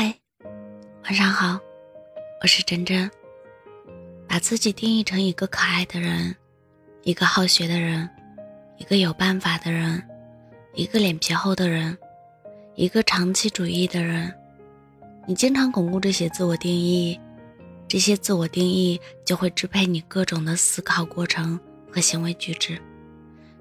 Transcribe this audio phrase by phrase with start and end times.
[0.00, 0.14] 嗨，
[1.02, 1.58] 晚上好，
[2.40, 3.10] 我是真真。
[4.28, 6.36] 把自己定义成一个可爱的人，
[7.02, 8.08] 一个好学的人，
[8.76, 10.00] 一个有办法的人，
[10.72, 11.98] 一个脸皮厚的人，
[12.76, 14.32] 一个长期主义的人。
[15.26, 17.18] 你经常巩固这些自我定义，
[17.88, 21.58] 这些自我定义就会支配你各种的思考过程
[21.90, 22.80] 和行为举止。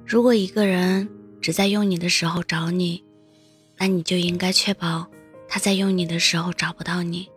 [0.05, 1.09] 如果一个人
[1.41, 3.03] 只在用你的时候找你，
[3.75, 5.07] 那你就应该确保。
[5.47, 7.31] 他在用你的时候找不到你，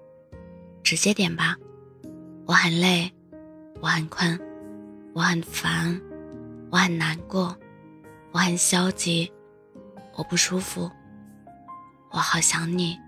[0.83, 1.57] 直接点吧。
[2.47, 3.11] 我很累，
[3.81, 4.39] 我很困，
[5.15, 6.01] 我很烦，
[6.71, 7.57] 我很难过，
[8.33, 9.33] 我很消极，
[10.15, 10.91] 我不舒服，
[12.11, 12.99] 我好想你，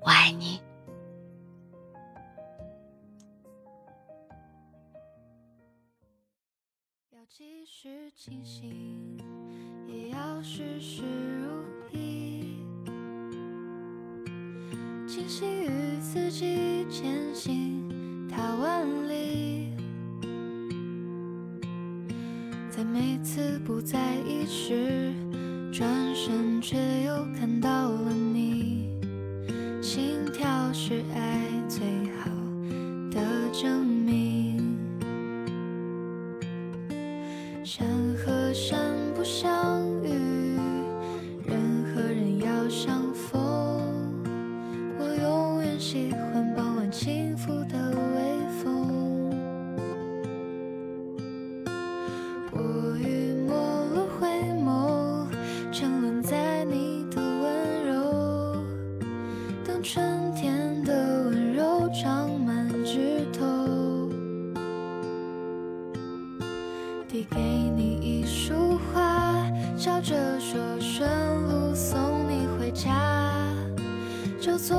[0.00, 0.60] 我爱你。
[7.12, 9.16] 要继续清醒，
[9.86, 11.02] 也要事事
[11.40, 12.41] 如意。
[15.12, 15.68] 清晰与
[16.00, 17.86] 自己前行，
[18.30, 19.68] 踏万里，
[22.70, 25.12] 在每次不在意时，
[25.70, 28.88] 转身却又看到了你。
[29.82, 31.84] 心跳是爱最
[32.16, 32.30] 好
[33.10, 33.20] 的
[33.52, 34.78] 证明，
[37.62, 38.31] 山河
[45.92, 49.30] 喜欢傍晚轻拂的微风，
[52.50, 54.26] 我与陌路回
[54.64, 55.26] 眸，
[55.70, 58.64] 沉沦在你的温柔，
[59.66, 63.44] 等春天的温柔长满枝头，
[67.06, 67.38] 递给
[67.76, 71.06] 你一束花，笑着说顺
[71.46, 72.96] 路送你回家。
[74.40, 74.76] 就做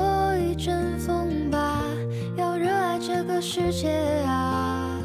[3.63, 3.89] 世界
[4.27, 4.99] 啊！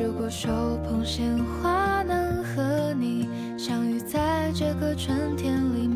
[0.00, 0.48] 如果手
[0.84, 3.28] 捧鲜花，能和你
[3.58, 5.88] 相遇在这个春天里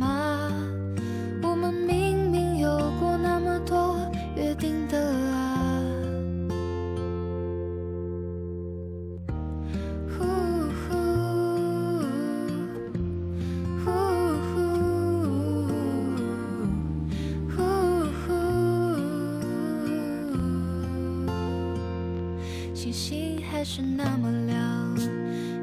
[22.82, 24.97] 星星还是那么亮，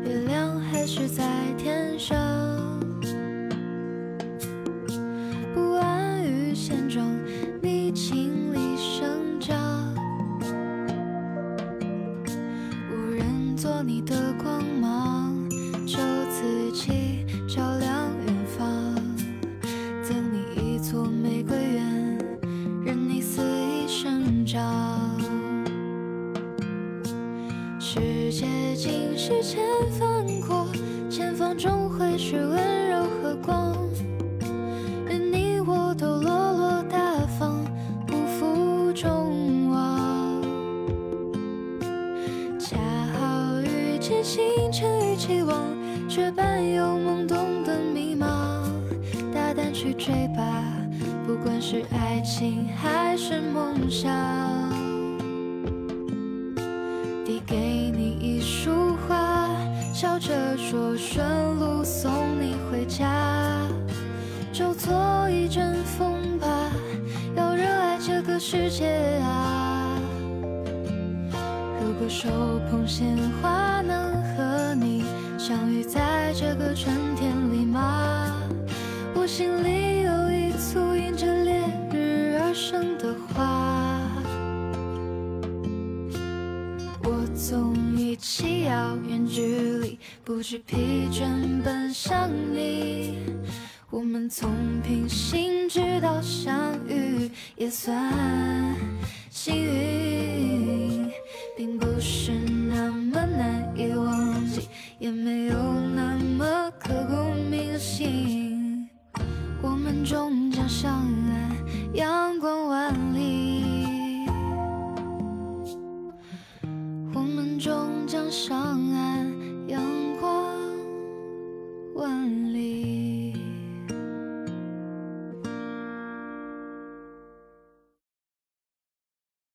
[0.05, 1.25] 月亮还是在
[1.57, 2.17] 天上。
[5.53, 7.05] 不安于现状，
[7.61, 9.93] 你尽力生长。
[12.89, 15.35] 无人做你的光芒，
[15.85, 15.97] 就
[16.29, 18.95] 自己照亮远方。
[20.01, 21.98] 赠你一座玫瑰园，
[29.29, 30.65] 是千帆过，
[31.07, 33.77] 前方终会是温柔和光。
[35.07, 36.97] 愿你我都落落大
[37.37, 37.63] 方，
[38.07, 40.41] 不负众望。
[42.59, 42.75] 恰
[43.19, 44.41] 好遇见星
[44.71, 45.55] 辰与期望，
[46.09, 48.25] 却伴有懵懂的迷茫。
[49.31, 50.65] 大胆去追吧，
[51.27, 54.09] 不管是爱情还是梦想。
[57.23, 58.71] 递给你一束，
[59.99, 63.67] 笑着说顺路送你回家。
[64.49, 66.47] 就做一阵风吧，
[67.35, 69.99] 要热爱这个世界啊！
[71.81, 72.29] 如果手
[72.71, 75.03] 捧鲜花，能和你
[75.37, 78.33] 相遇在这个春天里吗？
[79.13, 79.98] 我心里
[87.39, 93.17] 总一起遥远距离，不知疲倦奔向你。
[93.89, 94.51] 我们从
[94.83, 98.13] 平行直到相遇，也算
[99.29, 101.09] 幸运，
[101.55, 103.25] 并不是那么